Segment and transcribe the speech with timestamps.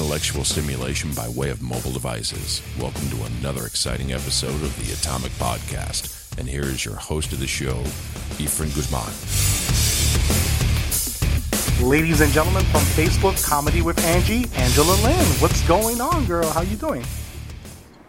[0.00, 2.62] intellectual stimulation by way of mobile devices.
[2.80, 6.38] Welcome to another exciting episode of the Atomic Podcast.
[6.38, 7.74] And here is your host of the show,
[8.40, 9.12] Efren Guzman.
[11.86, 15.26] Ladies and gentlemen from Facebook Comedy with Angie, Angela Lynn.
[15.38, 16.48] What's going on, girl?
[16.48, 17.04] How you doing?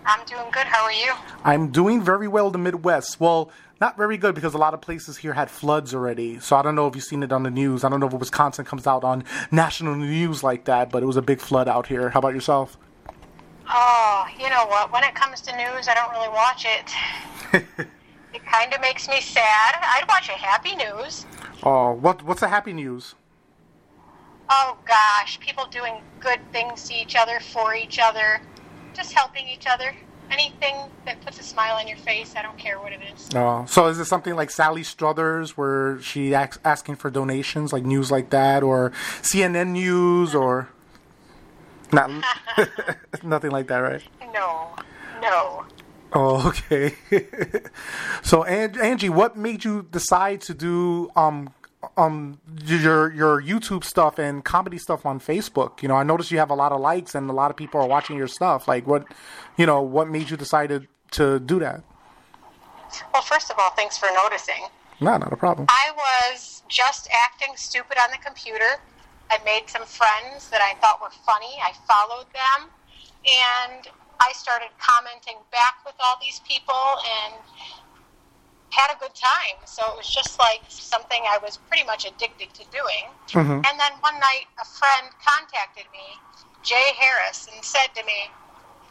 [0.05, 0.67] I'm doing good.
[0.67, 1.11] How are you?
[1.43, 3.19] I'm doing very well in the Midwest.
[3.19, 3.51] Well,
[3.81, 6.39] not very good because a lot of places here had floods already.
[6.39, 7.83] So I don't know if you've seen it on the news.
[7.83, 11.17] I don't know if Wisconsin comes out on national news like that, but it was
[11.17, 12.11] a big flood out here.
[12.11, 12.77] How about yourself?
[13.67, 14.93] Oh, you know what?
[14.93, 16.91] When it comes to news, I don't really watch it.
[18.33, 19.75] it kind of makes me sad.
[19.81, 21.25] I'd watch a happy news.
[21.63, 23.15] Oh, what what's the happy news?
[24.49, 28.41] Oh gosh, people doing good things to each other, for each other,
[28.93, 29.95] just helping each other.
[30.31, 33.29] Anything that puts a smile on your face, I don't care what it is.
[33.35, 37.83] Oh, so is it something like Sally Struthers, where she asks, asking for donations, like
[37.83, 38.91] news like that, or
[39.21, 40.69] CNN News, or
[41.91, 42.09] not
[43.23, 44.03] nothing like that, right?
[44.33, 44.69] No,
[45.21, 45.65] no.
[46.13, 46.95] Oh, okay.
[48.21, 51.53] so, Angie, what made you decide to do um
[51.97, 55.81] um your your YouTube stuff and comedy stuff on Facebook?
[55.81, 57.81] You know, I noticed you have a lot of likes and a lot of people
[57.81, 58.67] are watching your stuff.
[58.67, 59.05] Like, what,
[59.57, 61.83] you know, what made you decide to, to do that?
[63.13, 64.67] Well, first of all, thanks for noticing.
[64.99, 65.67] No, not a problem.
[65.69, 68.79] I was just acting stupid on the computer.
[69.29, 71.55] I made some friends that I thought were funny.
[71.63, 72.69] I followed them,
[73.25, 73.87] and
[74.19, 76.83] I started commenting back with all these people
[77.25, 77.35] and
[78.71, 79.57] had a good time.
[79.65, 83.05] So it was just like something I was pretty much addicted to doing.
[83.27, 83.65] Mhm.
[83.67, 86.19] And then one night, a friend contacted me,
[86.63, 88.33] Jay Harris, and said to me,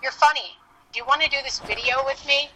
[0.02, 0.58] "You're funny.
[0.92, 2.52] Do you want to do this video with me?"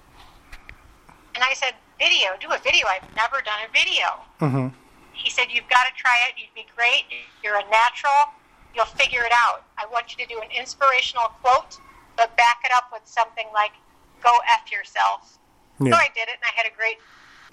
[1.35, 2.37] And I said, "Video?
[2.37, 2.87] Do a video?
[2.89, 4.69] I've never done a video." hmm
[5.13, 6.37] He said, You've got to try it.
[6.37, 7.07] You'd be great.
[7.43, 8.35] You're a natural.
[8.75, 9.65] You'll figure it out.
[9.79, 11.79] I want you to do an inspirational quote,
[12.17, 13.73] but back it up with something like,
[14.21, 15.39] Go F yourself.
[15.79, 16.99] So I did it, and I had a great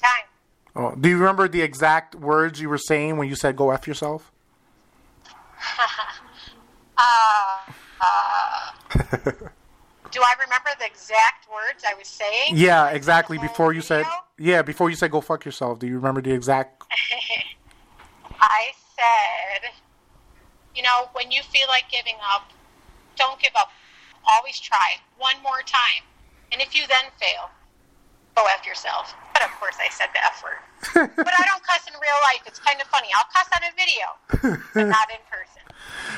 [0.01, 0.25] time.
[0.75, 3.87] Oh, do you remember the exact words you were saying when you said "go f
[3.87, 4.31] yourself"?
[7.03, 8.71] Uh, uh,
[10.11, 12.53] do I remember the exact words I was saying?
[12.53, 13.39] Yeah, exactly.
[13.39, 14.05] Before you said,
[14.37, 16.83] yeah, before you said "go fuck yourself." Do you remember the exact?
[18.39, 19.71] I said,
[20.75, 22.51] you know, when you feel like giving up,
[23.15, 23.71] don't give up.
[24.27, 26.03] Always try one more time.
[26.51, 27.49] And if you then fail,
[28.35, 29.15] go after yourself.
[29.33, 31.09] But of course, I said the F word.
[31.15, 32.41] but I don't cuss in real life.
[32.45, 33.07] It's kind of funny.
[33.15, 35.47] I'll cuss on a video, but not in person.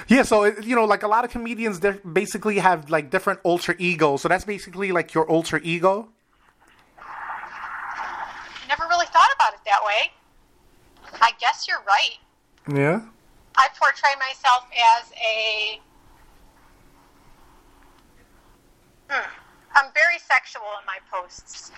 [0.10, 3.76] Yeah, so you know, like a lot of comedians, they basically have like different alter
[3.80, 4.22] egos.
[4.22, 6.10] So that's basically like your alter ego.
[7.00, 10.12] I never really thought about it that way.
[11.22, 12.18] I guess you're right.
[12.68, 13.02] Yeah.
[13.56, 15.80] I portray myself as a.
[19.10, 19.30] Hmm.
[19.76, 21.72] I'm very sexual in my posts.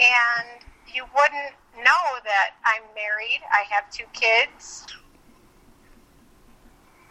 [0.00, 3.40] And you wouldn't know that I'm married.
[3.52, 4.86] I have two kids.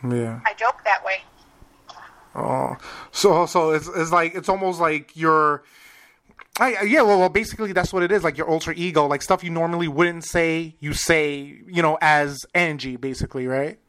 [0.03, 0.39] Yeah.
[0.45, 1.21] I joke that way.
[2.35, 2.77] Oh,
[3.11, 5.63] so so it's it's like it's almost like your.
[6.59, 8.23] I, yeah, well, well, basically that's what it is.
[8.23, 12.45] Like your alter ego, like stuff you normally wouldn't say, you say, you know, as
[12.53, 13.79] Angie, basically, right?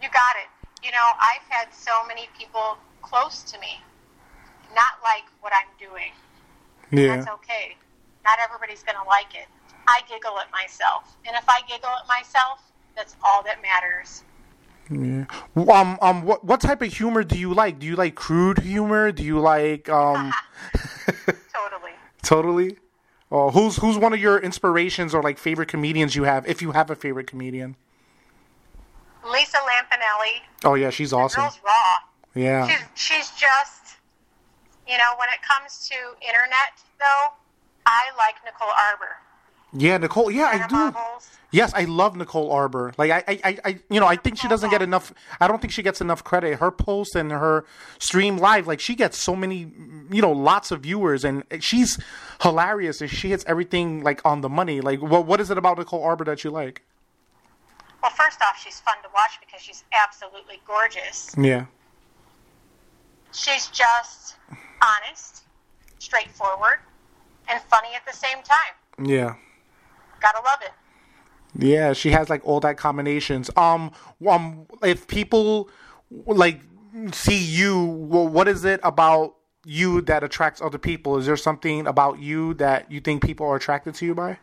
[0.00, 0.84] You got it.
[0.84, 3.80] You know, I've had so many people close to me
[4.76, 6.12] not like what I'm doing.
[6.92, 7.16] Yeah.
[7.16, 7.76] That's okay.
[8.26, 9.46] Not everybody's going to like it.
[9.88, 11.16] I giggle at myself.
[11.26, 12.60] And if I giggle at myself,
[12.96, 14.24] that's all that matters.
[14.90, 15.24] Yeah.
[15.56, 15.98] Um.
[16.02, 16.22] Um.
[16.22, 17.78] What What type of humor do you like?
[17.78, 19.10] Do you like crude humor?
[19.12, 20.32] Do you like um?
[21.54, 21.92] Totally.
[22.22, 22.76] totally.
[23.32, 26.70] Oh, who's Who's one of your inspirations or like favorite comedians you have, if you
[26.72, 27.74] have a favorite comedian?
[29.28, 31.42] Lisa Lampanelli, Oh yeah, she's awesome.
[31.42, 31.96] girl's raw.
[32.34, 32.68] Yeah.
[32.68, 33.96] She's she's just,
[34.86, 37.32] you know, when it comes to internet though,
[37.86, 39.16] I like Nicole Arbour.
[39.72, 40.30] Yeah, Nicole.
[40.30, 40.74] Yeah, I do.
[40.74, 41.30] Marbles.
[41.52, 42.92] Yes, I love Nicole Arbour.
[42.98, 45.12] Like I, I, I- I, you know, I think she doesn't get enough.
[45.40, 46.58] I don't think she gets enough credit.
[46.58, 47.64] Her post and her
[47.98, 49.70] stream live, like she gets so many,
[50.10, 51.98] you know, lots of viewers, and she's
[52.42, 54.80] hilarious, and she hits everything like on the money.
[54.80, 56.82] Like, what, what is it about Nicole Arbour that you like?
[58.02, 61.34] Well, first off, she's fun to watch because she's absolutely gorgeous.
[61.36, 61.66] Yeah,
[63.32, 64.36] She's just
[64.82, 65.44] honest,
[65.98, 66.78] straightforward,
[67.48, 68.74] and funny at the same time.
[69.08, 69.34] yeah,
[70.20, 70.72] Gotta love it.
[71.54, 71.92] yeah.
[71.92, 73.50] She has like all that combinations.
[73.56, 73.92] Um,
[74.26, 75.68] um, if people
[76.26, 76.60] like
[77.12, 79.34] see you, well, what is it about
[79.64, 81.18] you that attracts other people?
[81.18, 84.38] Is there something about you that you think people are attracted to you by?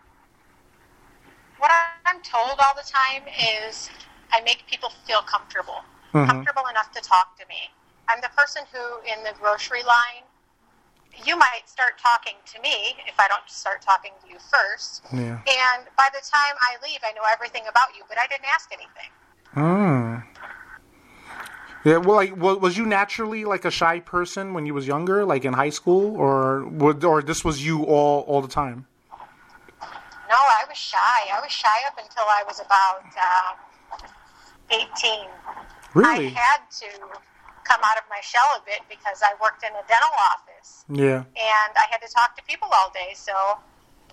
[1.57, 1.71] What
[2.05, 3.23] I'm told all the time
[3.65, 3.89] is
[4.31, 5.83] I make people feel comfortable,
[6.13, 6.27] Mhm.
[6.27, 7.71] comfortable enough to talk to me.
[8.09, 10.23] I'm the person who, in the grocery line,
[11.25, 15.03] you might start talking to me if I don't start talking to you first.
[15.13, 15.19] Yeah.
[15.19, 18.69] And by the time I leave, I know everything about you, but I didn't ask
[18.71, 19.11] anything.
[19.53, 20.15] Hmm.
[21.85, 21.97] Yeah.
[21.97, 25.53] Well, like, was you naturally like a shy person when you was younger, like in
[25.53, 28.87] high school, or would, or this was you all all the time?
[29.81, 30.97] No, I was shy.
[31.31, 33.57] I was shy up until I was about uh,
[34.71, 35.27] 18.
[35.93, 36.27] Really?
[36.27, 36.87] I had to
[37.63, 41.23] come out of my shell a bit because I worked in a dental office Yeah.
[41.35, 43.13] and I had to talk to people all day.
[43.15, 43.33] So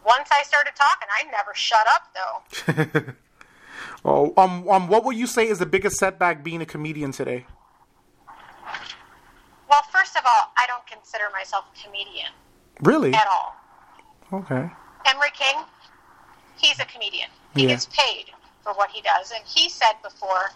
[0.06, 3.12] once I started talking, I never shut up though.
[4.04, 7.46] Oh, um, um, what would you say is the biggest setback being a comedian today?
[9.68, 12.30] Well, first of all, I don't consider myself a comedian
[12.80, 13.12] Really?
[13.14, 13.54] at all.
[14.32, 14.68] Okay.
[15.06, 15.62] Emery King,
[16.56, 17.28] he's a comedian.
[17.54, 17.68] He Yeah.
[17.68, 18.26] gets paid
[18.62, 19.30] for what he does.
[19.32, 20.50] And he said before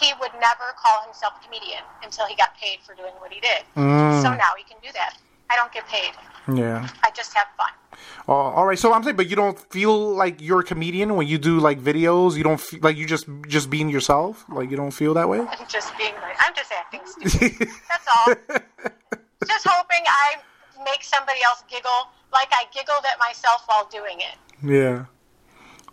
[0.00, 3.40] he would never call himself a comedian until he got paid for doing what he
[3.40, 3.62] did.
[3.76, 4.22] Mm.
[4.22, 5.16] So now he can do that.
[5.50, 6.12] I don't get paid.
[6.52, 6.88] Yeah.
[7.02, 7.70] I just have fun.
[8.26, 8.78] Oh, all right.
[8.78, 11.80] So I'm saying, but you don't feel like you're a comedian when you do like
[11.80, 12.36] videos.
[12.36, 14.44] You don't feel like you just just being yourself.
[14.48, 15.40] Like you don't feel that way.
[15.50, 17.68] I'm just being like, I'm just acting stupid.
[17.88, 18.34] That's all.
[19.46, 20.36] just hoping I
[20.84, 24.36] make somebody else giggle like I giggled at myself while doing it.
[24.62, 25.04] Yeah.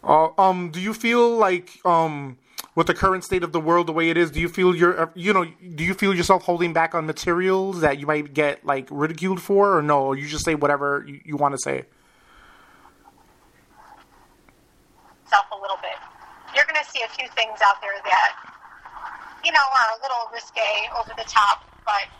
[0.03, 0.71] Uh, um.
[0.71, 2.37] Do you feel like um
[2.75, 4.31] with the current state of the world the way it is?
[4.31, 7.81] Do you feel you're uh, you know do you feel yourself holding back on materials
[7.81, 10.13] that you might get like ridiculed for, or no?
[10.13, 11.85] You just say whatever you, you want to say.
[15.25, 15.95] Self a little bit.
[16.55, 18.35] You're going to see a few things out there that,
[19.45, 22.11] you know, are a little risque, over the top, but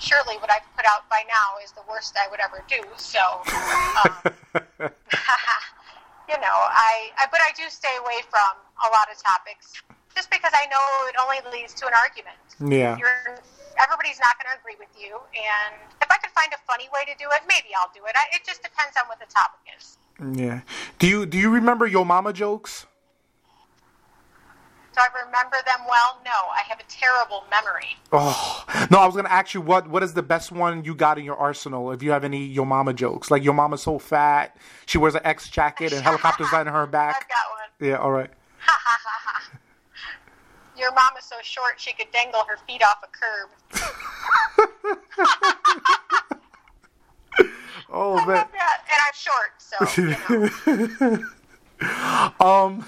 [0.00, 2.82] surely what I've put out by now is the worst I would ever do.
[2.96, 3.20] So,
[4.82, 4.90] um,
[6.28, 9.72] you know, I, I but I do stay away from a lot of topics
[10.14, 12.36] just because I know it only leads to an argument.
[12.60, 12.96] Yeah.
[12.98, 13.40] You're,
[13.80, 17.06] everybody's not going to agree with you, and if I could find a funny way
[17.06, 18.12] to do it, maybe I'll do it.
[18.14, 19.96] I, it just depends on what the topic is.
[20.18, 20.60] Yeah.
[20.98, 22.86] Do you do you remember your mama jokes?
[24.98, 26.18] Do I remember them well?
[26.24, 27.96] No, I have a terrible memory.
[28.12, 31.18] Oh no, I was gonna ask you what what is the best one you got
[31.20, 31.92] in your arsenal?
[31.92, 34.56] If you have any your mama jokes, like your mama's so fat,
[34.86, 37.28] she wears an X jacket and helicopters flying in her I've back.
[37.28, 37.36] got
[37.78, 37.88] one.
[37.88, 38.28] Yeah, all right.
[40.76, 43.50] Your mom is so short she could dangle her feet off a curb.
[47.90, 48.36] Oh I man.
[48.36, 50.16] And I'm short, so you
[51.80, 52.32] know.
[52.40, 52.84] Um,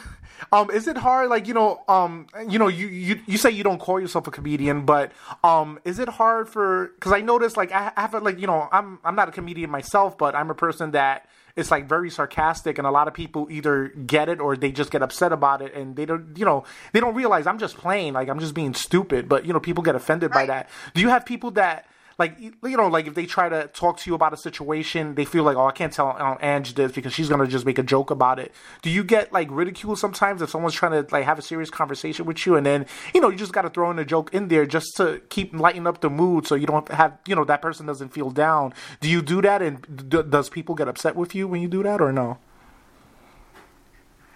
[0.53, 1.29] um, is it hard?
[1.31, 4.31] Like you know, um, you know, you you, you say you don't call yourself a
[4.31, 5.13] comedian, but
[5.45, 6.93] um, is it hard for?
[6.95, 9.71] Because I noticed, like, I, have a, like, you know, I'm I'm not a comedian
[9.71, 13.49] myself, but I'm a person that is like very sarcastic, and a lot of people
[13.51, 16.65] either get it or they just get upset about it, and they don't, you know,
[16.93, 19.83] they don't realize I'm just playing, like I'm just being stupid, but you know, people
[19.83, 20.69] get offended by that.
[20.95, 21.87] Do you have people that?
[22.21, 25.25] Like you know, like if they try to talk to you about a situation, they
[25.25, 27.83] feel like, oh, I can't tell uh, Ange this because she's gonna just make a
[27.83, 28.53] joke about it.
[28.83, 32.27] Do you get like ridiculed sometimes if someone's trying to like have a serious conversation
[32.27, 32.85] with you, and then
[33.15, 35.59] you know you just got to throw in a joke in there just to keep
[35.59, 38.75] lighten up the mood, so you don't have you know that person doesn't feel down.
[39.01, 41.83] Do you do that, and d- does people get upset with you when you do
[41.85, 42.37] that, or no?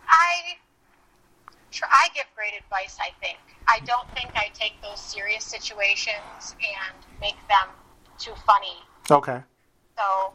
[0.09, 0.57] I
[1.83, 2.97] I give great advice.
[2.99, 7.69] I think I don't think I take those serious situations and make them
[8.19, 8.77] too funny.
[9.11, 9.41] Okay.
[9.97, 10.33] So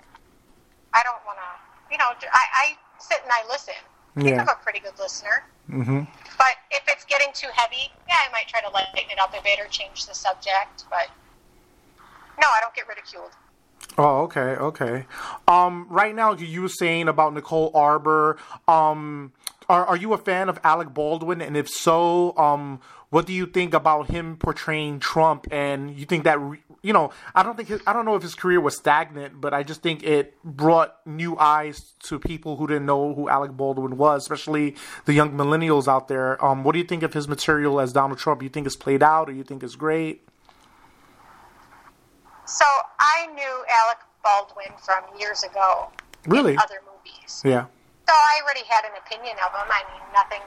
[0.93, 1.91] I don't want to.
[1.91, 3.73] You know, I, I sit and I listen.
[4.15, 4.41] I think Yeah.
[4.41, 5.43] I'm a pretty good listener.
[5.69, 6.01] Mm-hmm.
[6.37, 9.41] But if it's getting too heavy, yeah, I might try to lighten it up a
[9.43, 10.85] bit or change the subject.
[10.89, 11.07] But
[12.41, 13.31] no, I don't get ridiculed.
[13.97, 15.05] Oh, okay, okay.
[15.47, 18.37] Um, right now, you were saying about Nicole Arbour.
[18.67, 19.33] Um,
[19.69, 21.41] are are you a fan of Alec Baldwin?
[21.41, 25.47] And if so, um, what do you think about him portraying Trump?
[25.51, 26.39] And you think that
[26.81, 29.53] you know, I don't think his, I don't know if his career was stagnant, but
[29.53, 33.97] I just think it brought new eyes to people who didn't know who Alec Baldwin
[33.97, 36.43] was, especially the young millennials out there.
[36.43, 38.41] Um, what do you think of his material as Donald Trump?
[38.41, 40.25] You think it's played out, or you think it's great?
[42.45, 42.65] So
[42.99, 45.89] I knew Alec Baldwin from years ago
[46.25, 46.57] Really?
[46.57, 47.41] other movies.
[47.45, 47.65] Yeah.
[48.09, 49.69] So I already had an opinion of him.
[49.69, 50.41] I mean, nothing.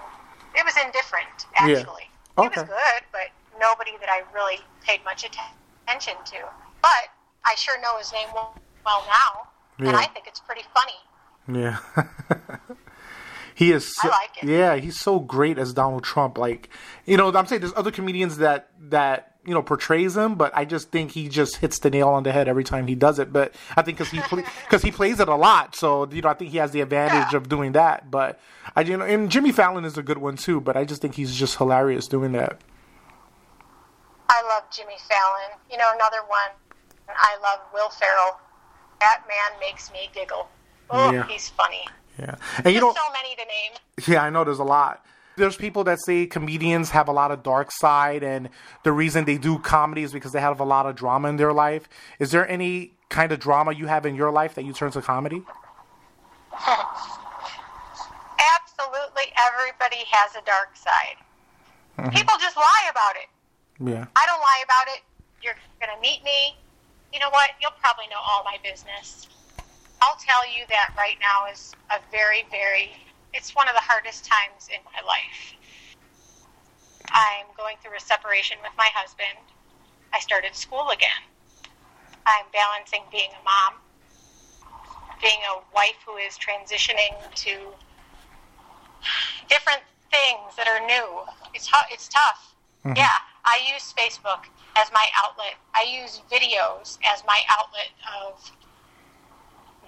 [0.58, 1.78] It was indifferent, Yeah.
[1.78, 2.10] actually.
[2.36, 2.60] He Okay.
[2.60, 6.38] was good, but nobody that I really paid much attention to.
[6.82, 7.10] But
[7.44, 9.46] I sure know his name well, now,
[9.78, 9.96] and Yeah.
[9.96, 10.98] I think it's pretty funny.
[11.46, 11.78] Yeah.
[13.54, 14.48] he is so, I like it.
[14.48, 16.38] Yeah, he's so great as Donald Trump.
[16.38, 16.68] Like,
[17.04, 20.64] you know, I'm saying there's other comedians that that you know portrays him, but I
[20.64, 23.32] just think he just hits the nail on the head every time he does it.
[23.32, 24.20] But I think because he
[24.64, 27.32] because he plays it a lot, so you know, I think he has the advantage
[27.32, 27.36] Yeah.
[27.38, 28.10] of doing that.
[28.10, 28.38] But
[28.76, 30.60] I you know, and Jimmy Fallon is a good one too.
[30.60, 32.60] But I just think he's just hilarious doing that.
[34.28, 35.58] I love Jimmy Fallon.
[35.70, 36.50] You know, another one.
[37.08, 38.38] I love Will Ferrell.
[39.00, 40.48] That man makes me giggle.
[40.90, 41.26] Oh, Yeah.
[41.26, 41.86] he's funny.
[42.18, 43.72] Yeah, and you There's know, so many to name.
[44.06, 45.04] Yeah, I know there's a lot.
[45.36, 48.50] There's people that say comedians have a lot of dark side, and
[48.84, 51.52] the reason they do comedy is because they have a lot of drama in their
[51.52, 51.88] life.
[52.18, 55.00] Is there any kind of drama you have in your life that you turn to
[55.00, 55.42] comedy?
[58.52, 61.18] Absolutely everybody has a dark side.
[61.98, 62.10] Mm-hmm.
[62.10, 63.28] People just lie about it.
[63.80, 64.06] Yeah.
[64.16, 65.02] I don't lie about it.
[65.42, 66.56] You're going to meet me.
[67.12, 67.50] You know what?
[67.60, 69.28] You'll probably know all my business.
[70.00, 72.92] I'll tell you that right now is a very, very,
[73.34, 75.54] it's one of the hardest times in my life.
[77.10, 79.38] I'm going through a separation with my husband.
[80.12, 81.22] I started school again.
[82.26, 83.80] I'm balancing being a mom,
[85.20, 87.74] being a wife who is transitioning to
[89.48, 91.22] different things that are new.
[91.54, 92.54] It's it's tough.
[92.84, 92.96] Mm-hmm.
[92.96, 94.46] Yeah, I use Facebook
[94.76, 95.54] as my outlet.
[95.74, 97.90] I use videos as my outlet
[98.22, 98.52] of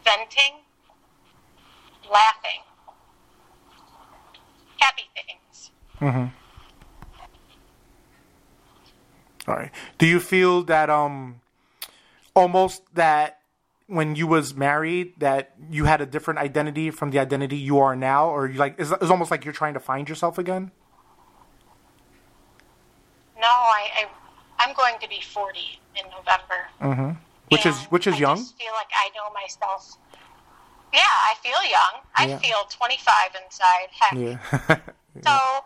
[0.04, 0.60] venting,
[2.10, 2.62] laughing,
[4.84, 5.70] happy things.
[6.00, 6.26] Mm-hmm.
[9.50, 9.70] All right.
[9.98, 11.40] Do you feel that um,
[12.34, 13.40] almost that
[13.86, 17.94] when you was married that you had a different identity from the identity you are
[17.94, 20.70] now, or you like it's, it's almost like you're trying to find yourself again?
[23.36, 24.06] No, I, I
[24.58, 25.58] I'm going to be 40
[25.96, 26.68] in November.
[26.80, 27.10] Mm-hmm.
[27.50, 28.36] Which is which is I young.
[28.38, 29.98] just feel like I know myself.
[30.94, 32.02] Yeah, I feel young.
[32.14, 32.38] I Yeah.
[32.38, 33.88] feel 25 inside.
[34.00, 34.14] Heck.
[34.14, 34.78] Yeah.
[35.24, 35.64] So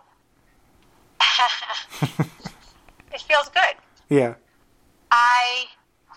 [3.12, 3.75] it feels good.
[4.08, 4.35] yeah.
[5.11, 5.64] I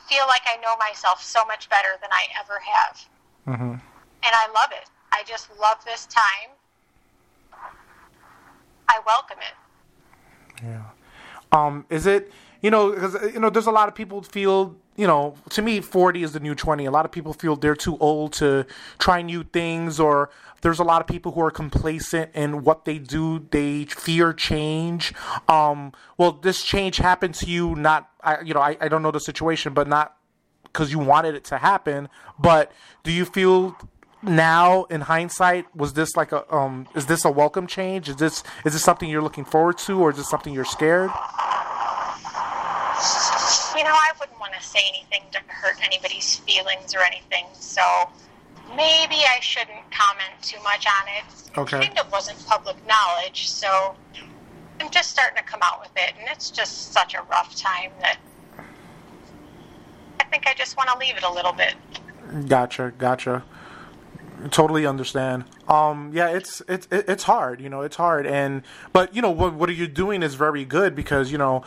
[0.08, 3.06] feel like I know myself so much better than I ever have.
[3.48, 3.72] Mm-hmm.
[3.72, 3.82] And
[4.24, 4.89] I love it.
[5.13, 6.51] I just love this time.
[8.89, 10.63] I welcome it.
[10.63, 10.84] Yeah.
[11.53, 15.08] Um, is it you know because you know there's a lot of people feel you
[15.08, 17.98] know to me 40 is the new 20 a lot of people feel they're too
[18.00, 18.65] old to
[19.00, 20.30] try new things or
[20.62, 23.48] there's a lot of people who are complacent in what they do.
[23.50, 25.13] They fear change.
[25.48, 29.12] Um well this change happened to you not I, you know I, I don't know
[29.12, 30.15] the situation but not
[30.63, 32.10] because you wanted it to happen.
[32.39, 32.72] But
[33.03, 33.75] do you feel
[34.24, 38.08] now in hindsight was this like a um is this a welcome change?
[38.08, 41.10] Is this is this something you're looking forward to or is this something you're scared
[43.75, 47.81] You know, I wouldn't want to say anything to hurt anybody's feelings or anything, so
[48.75, 51.58] maybe I shouldn't comment too much on it.
[51.58, 51.77] Okay.
[51.79, 53.96] It kind of wasn't public knowledge, so
[54.79, 57.91] I'm just starting to come out with it, and it's just such a rough time
[58.01, 58.17] that
[60.20, 61.75] I think I just want to leave it a little bit.
[62.48, 63.43] Gotcha, gotcha.
[64.50, 65.46] Totally understand.
[65.72, 68.62] Um, yeah, it's it's it's hard, you know, it's hard, and
[68.92, 71.63] but you know what what are you're doing is very good because you know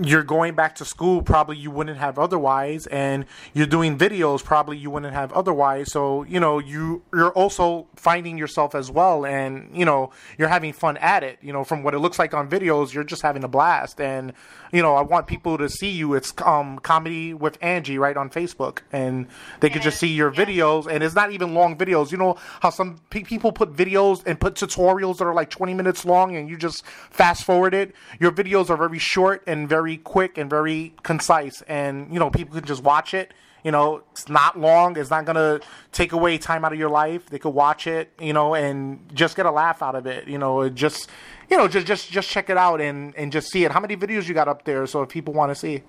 [0.00, 4.78] you're going back to school probably you wouldn't have otherwise, and you're doing videos probably
[4.78, 5.90] you wouldn't have otherwise.
[5.90, 10.72] So you know you you're also finding yourself as well, and you know you're having
[10.72, 11.40] fun at it.
[11.42, 14.34] You know, from what it looks like on videos, you're just having a blast, and
[14.72, 16.14] you know I want people to see you.
[16.14, 19.26] It's um comedy with Angie right on Facebook, and
[19.58, 22.12] they could just see your videos, and it's not even long videos.
[22.12, 25.74] You know how some pe- people put videos and put tutorials that are like 20
[25.74, 27.94] minutes long, and you just fast forward it.
[28.20, 32.54] Your videos are very short and very quick and very concise, and you know people
[32.54, 33.32] can just watch it.
[33.64, 34.96] You know, it's not long.
[34.96, 35.60] It's not gonna
[35.92, 37.28] take away time out of your life.
[37.28, 40.28] They could watch it, you know, and just get a laugh out of it.
[40.28, 41.10] You know, just,
[41.50, 43.72] you know, just just just check it out and and just see it.
[43.72, 44.86] How many videos you got up there?
[44.86, 45.82] So if people want to see.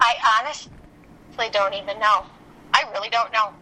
[0.00, 2.26] I honestly don't even know.
[2.74, 3.52] I really don't know.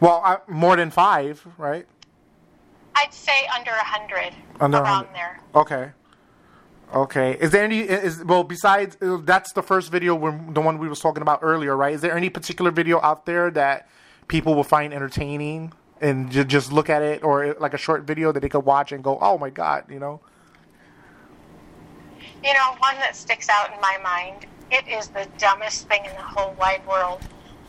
[0.00, 1.86] Well, I, more than five, right?
[2.94, 5.14] I'd say under a hundred Under around hundred.
[5.14, 5.40] there.
[5.54, 5.90] Okay.
[6.94, 7.36] Okay.
[7.40, 7.80] Is there any?
[7.80, 11.40] Is well besides uh, that's the first video, when, the one we was talking about
[11.42, 11.94] earlier, right?
[11.94, 13.88] Is there any particular video out there that
[14.28, 18.32] people will find entertaining and ju- just look at it, or like a short video
[18.32, 20.20] that they could watch and go, "Oh my god," you know?
[22.42, 24.46] You know, one that sticks out in my mind.
[24.70, 27.20] It is the dumbest thing in the whole wide world.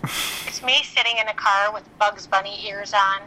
[0.03, 3.21] It's me sitting in a car with Bugs Bunny ears on.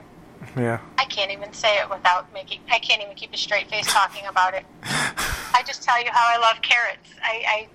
[0.57, 0.79] Yeah.
[0.99, 2.61] I can't even say it without making.
[2.71, 4.65] I can't even keep a straight face talking about it.
[4.83, 7.11] I just tell you how I love carrots.
[7.23, 7.43] I.
[7.47, 7.69] I,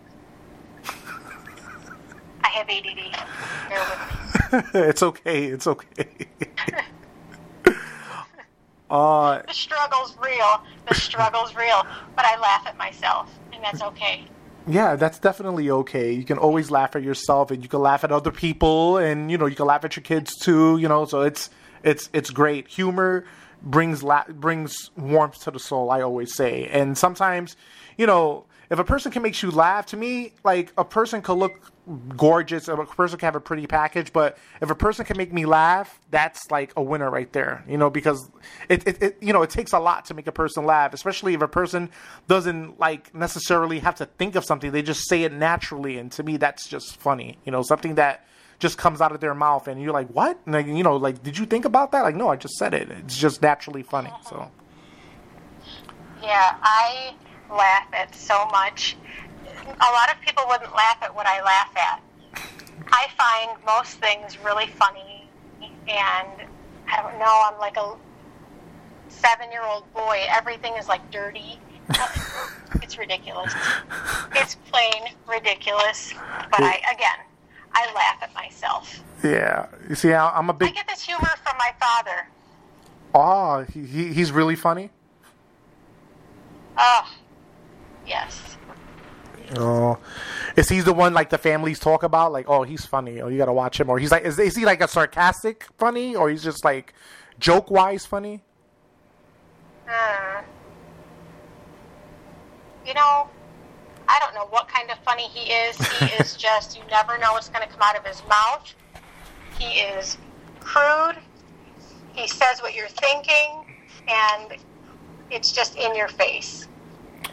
[2.41, 3.12] I have ADD.
[3.70, 4.79] Bear with me.
[4.88, 5.46] it's okay.
[5.46, 6.27] It's okay.
[8.89, 10.63] uh, The struggle's real.
[10.88, 11.86] The struggle's real.
[12.15, 14.25] But I laugh at myself, and that's okay.
[14.70, 16.12] Yeah, that's definitely okay.
[16.12, 19.38] You can always laugh at yourself, and you can laugh at other people, and you
[19.38, 20.78] know you can laugh at your kids too.
[20.78, 21.50] You know, so it's
[21.84, 22.68] it's it's great.
[22.68, 23.26] Humor
[23.62, 25.92] brings la- brings warmth to the soul.
[25.92, 27.56] I always say, and sometimes,
[27.98, 31.34] you know, if a person can make you laugh, to me, like a person could
[31.34, 31.72] look
[32.16, 35.46] gorgeous, a person can have a pretty package, but if a person can make me
[35.46, 37.64] laugh, that's like a winner right there.
[37.68, 38.30] You know, because
[38.70, 41.34] it, it, it you know it takes a lot to make a person laugh, especially
[41.34, 41.90] if a person
[42.28, 46.24] doesn't like necessarily have to think of something; they just say it naturally, and to
[46.24, 47.40] me, that's just funny.
[47.46, 48.28] You know, something that
[48.60, 51.24] just comes out of their mouth, and you're like, "What?" And like, you know, like,
[51.24, 52.04] did you think about that?
[52.04, 52.92] Like, no, I just said it.
[52.92, 54.12] It's just naturally funny.
[54.30, 54.52] So.
[56.22, 57.16] Yeah, I
[57.50, 58.98] laugh at so much.
[59.65, 62.01] A lot of people wouldn't laugh at what I laugh at.
[62.91, 65.27] I find most things really funny,
[65.62, 66.48] and
[66.88, 67.96] I don't know, I'm like a
[69.10, 70.25] seven year old boy.
[70.29, 71.60] Everything is like dirty.
[72.82, 73.53] it's ridiculous.
[74.36, 76.13] It's plain ridiculous.
[76.51, 77.20] But I, again,
[77.74, 79.03] I laugh at myself.
[79.24, 79.68] Yeah.
[79.88, 80.70] You see, how I'm a big.
[80.70, 82.27] I get this humor from my father.
[83.13, 84.91] Oh, he, he he's really funny.
[86.77, 87.12] Oh,
[88.10, 88.58] yes.
[89.56, 89.98] Oh,
[90.56, 92.32] is he the one like the families talk about?
[92.32, 93.22] Like, oh, he's funny.
[93.22, 93.89] Oh, you gotta watch him.
[93.89, 96.94] Or he's like, is, is he like a sarcastic funny, or he's just like
[97.39, 98.42] joke wise funny?
[99.88, 100.44] Hmm.
[102.86, 103.28] You know,
[104.08, 105.78] I don't know what kind of funny he is.
[105.78, 108.74] He is just you never know what's going to come out of his mouth.
[109.58, 110.18] He is
[110.60, 111.18] crude.
[112.13, 113.66] He says what you're thinking,
[114.08, 114.58] and
[115.32, 116.69] it's just in your face.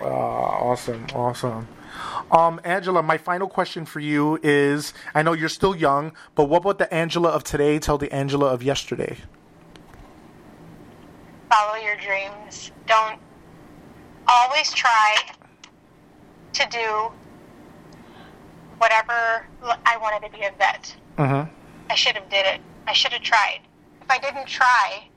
[0.00, 1.68] Uh, awesome, awesome.
[2.30, 6.64] Um, Angela, my final question for you is I know you're still young, but what
[6.64, 9.18] would the Angela of today tell the Angela of yesterday?
[11.50, 12.72] Follow your dreams.
[12.86, 13.20] Don't
[14.28, 15.16] always try
[16.52, 17.12] to do
[18.78, 19.46] whatever
[19.86, 20.94] I wanted to be a vet.
[21.16, 21.50] Mm-hmm.
[21.88, 22.60] I should have did it.
[22.86, 23.60] I should have tried.
[24.02, 25.08] If I didn't try,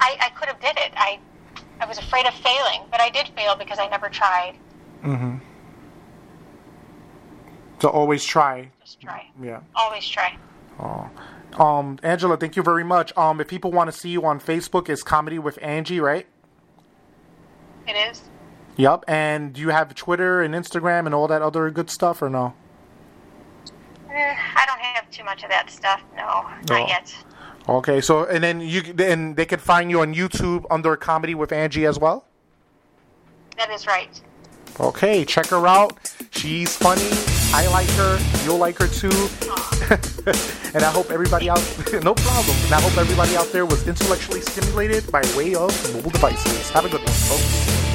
[0.00, 0.92] I, I could have did it.
[0.96, 1.18] I
[1.80, 4.54] I was afraid of failing, but I did fail because I never tried.
[5.02, 5.38] Mm-hmm.
[7.80, 8.70] So always try.
[8.80, 9.26] Just try.
[9.42, 9.60] Yeah.
[9.74, 10.36] Always try.
[10.78, 11.10] Oh.
[11.62, 13.16] Um, Angela, thank you very much.
[13.16, 16.26] Um, if people want to see you on Facebook, it's Comedy with Angie, right?
[17.86, 18.22] It is.
[18.76, 19.04] Yep.
[19.08, 22.54] And do you have Twitter and Instagram and all that other good stuff, or no?
[24.10, 24.14] Eh,
[24.56, 26.00] I don't have too much of that stuff.
[26.16, 26.78] No, No.
[26.78, 27.14] not yet.
[27.68, 28.00] Okay.
[28.00, 31.86] So, and then you and they can find you on YouTube under Comedy with Angie
[31.86, 32.26] as well.
[33.56, 34.20] That is right.
[34.80, 35.98] Okay, check her out.
[36.30, 37.08] She's funny.
[37.54, 38.18] I like her.
[38.44, 39.10] You'll like her too.
[40.74, 41.58] and I hope everybody out
[42.02, 42.56] no problem.
[42.64, 46.70] And I hope everybody out there was intellectually stimulated by way of mobile devices.
[46.70, 47.91] Have a good one, folks.